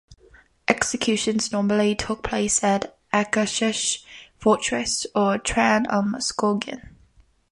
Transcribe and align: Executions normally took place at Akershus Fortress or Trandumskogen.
Executions 0.67 1.51
normally 1.51 1.93
took 1.93 2.23
place 2.23 2.63
at 2.63 2.97
Akershus 3.13 4.03
Fortress 4.39 5.05
or 5.13 5.37
Trandumskogen. 5.37 6.95